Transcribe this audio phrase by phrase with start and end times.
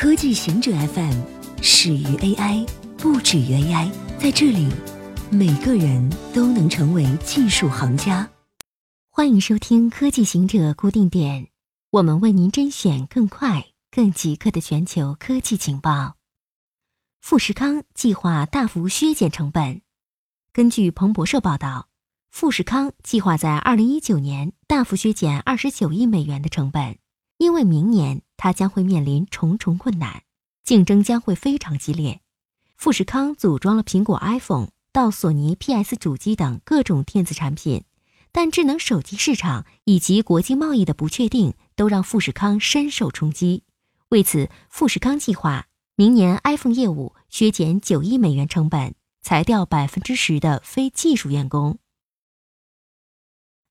[0.00, 1.12] 科技行者 FM
[1.60, 2.66] 始于 AI，
[2.96, 3.92] 不止于 AI。
[4.18, 4.66] 在这里，
[5.30, 8.26] 每个人都能成为技术行家。
[9.10, 11.48] 欢迎收听科技行者固定点，
[11.90, 16.14] 我们为您甄选更快、更即刻的全球科技情报。
[17.20, 19.82] 富士康计划大幅削减成本。
[20.54, 21.88] 根据彭博社报道，
[22.30, 26.96] 富士康计划在二零一九年大幅削减二十九亿美元的成本，
[27.36, 28.22] 因为明年。
[28.42, 30.22] 它将会面临重重困难，
[30.64, 32.22] 竞争将会非常激烈。
[32.74, 37.84] 富士康组装了苹果 iPhone 到索尼 PS 主机等各种电子产品，
[38.32, 43.64] 但智能手机市场以及国际贸易的不确定都让富士康深受冲击。
[44.08, 51.78] 为此，富士康计划明年 iPhone 业务削减九亿美元成本，裁掉百分之十的非技术员工。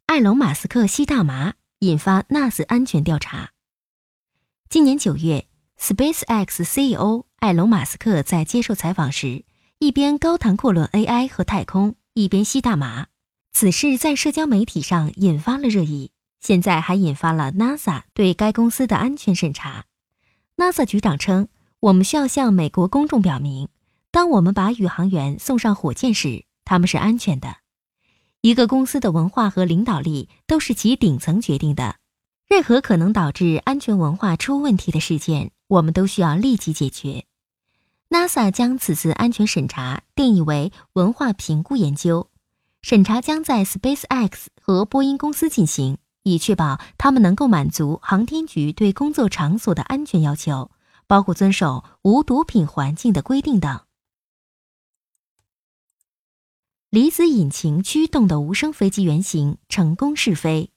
[0.06, 3.50] 埃隆·马斯克吸大麻引发 NAS 安全调查。
[4.70, 5.48] 今年九月
[5.80, 9.44] ，SpaceX CEO 埃隆·马斯克在接受采访时，
[9.80, 13.08] 一边高谈阔论 AI 和太空，一边吸大麻。
[13.52, 19.86] 此事在社交媒体上引发了热议，现在还引发了 NASA 对该公司的安全审查。
[20.58, 21.48] NASA 局长称
[21.82, 23.70] ：“我们需要向美国公众表明，
[24.12, 27.58] 当我们把宇航员送上火箭时，他们是安全的。
[28.42, 31.96] 一个公司的文化和领导力都是其顶层决定的。”
[32.50, 37.26] 任何可能导致安全文化出问题的事件，我们都需要立即解决。
[38.10, 42.28] NASA 将此次安全审查定义为文化评估研究，
[42.82, 50.72] 审查将在 SpaceX 和波音公司进行，以确保他们能够满足航天局对工作场所的安全要求，
[51.06, 53.82] 包括遵守无毒品环境的规定等。
[56.90, 60.72] 离子引擎驱动的无声飞机原型成功试飞，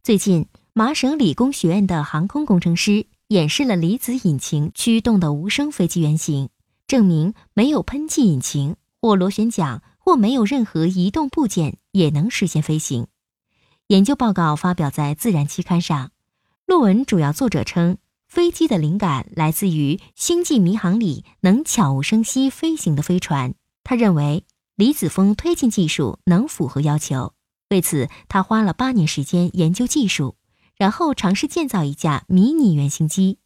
[0.00, 0.46] 最近。
[0.76, 6.48] 麻省理工学院的航空工程师演示了离子引擎驱动的无声飞机原型，
[6.88, 13.06] 证明没有喷气引擎或螺旋桨或没有任何移动部件也能实现飞行。
[13.86, 16.10] 研究报告发表在《自然》期刊上。
[16.66, 23.54] 论文主要作者称，飞机的灵感来自于《星际迷航》里能悄无声息飞行的飞船。
[23.84, 27.32] 他认为离子风推进技术能符合要求，
[27.70, 30.34] 为此他花了八年时间研究技术。
[30.76, 33.38] 然后尝试建造一架迷你原型机，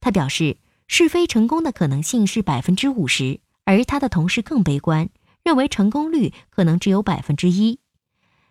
[0.00, 0.58] 他表示
[0.88, 5.10] 试飞成功的可能性是百分之五十，而他的同事更悲观，
[5.42, 7.80] 认为成功率可能只有百分之一。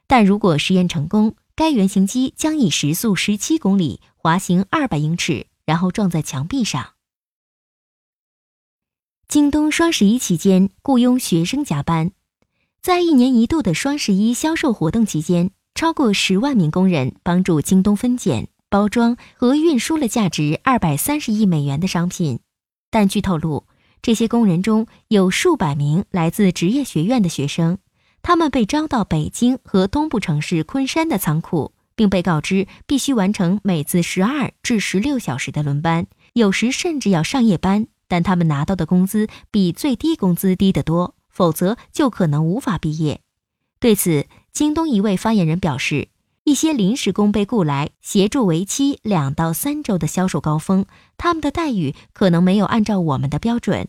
[0.07, 6.93] 但如果实验成功，该原型机将以时速十七公里滑行二百英尺，然后撞在墙壁上。
[9.27, 12.11] 京东双十一期间雇佣学生加班，
[12.81, 15.51] 在一年一度的双十一销售活动期间。
[15.79, 22.41] 超过十万名工人帮助京东分拣、包装和运输了价值二百三十亿美元的商品，
[22.91, 23.65] 但据透露，
[24.01, 27.77] 这些工人中有数百名来自职业学院的学生，
[28.21, 43.21] 他们被招到北京和东部城市昆山的仓库，并被告知必须完成每次十二至十六小时的轮班，有时甚至要上夜班，但他们拿到的工资比最低工资低得多，否则就可能无法毕业。
[43.79, 46.09] 对此，京东一位发言人表示，
[46.43, 50.85] 一些临时工被雇来协助为期两到三周的销售高峰，
[51.17, 53.87] 他们的待遇可能没有按照我们的标准。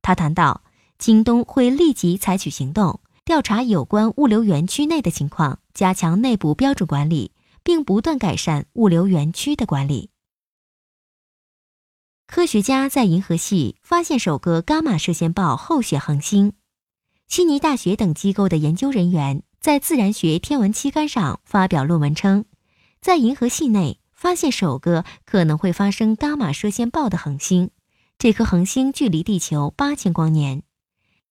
[0.00, 0.62] 他谈到，
[0.98, 7.32] 京东会立即采取行动，调查有关物流园区内的情况，加强内部标准管理，
[7.62, 10.08] 并不断改善物流园区的管理。
[12.26, 16.54] 科学家在银河系发现首个伽马射线暴候选恒星。
[17.28, 22.44] 悉尼大学等机构的研究人员在《自然学天文》期刊上发表论文称，
[23.00, 27.70] 在银河系内发现首个可能会发生伽马射线暴的恒星。
[28.16, 30.62] 这颗恒星距离地球八千光年。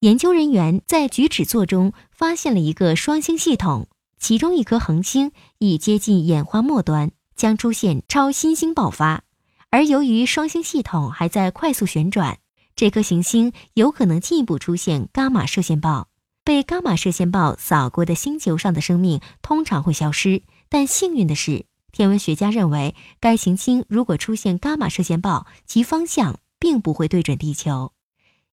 [0.02, 3.88] 研究人员在菊齿座中发现了一个双星系统，
[4.20, 9.24] 其中一颗恒星已接近演化末端，将出现超新星爆发。
[9.72, 12.38] 而由于双星系统还在快速旋转。
[12.76, 16.08] 这颗行星有可能进一步出现伽马射线暴。
[16.44, 27.94] 被伽马射线暴扫过的星球上的生命通常会消失，但幸运的是，天文学家认为该行星如果出现伽马射线暴，其方向并不会对准地球。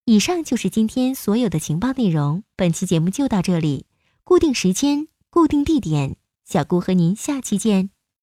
[0.04, 2.44] 以上就是今天所有的情报内容。
[2.56, 3.86] 本期节目就到这里，
[4.24, 7.90] 固定时间，固定地点，小姑和您下期见。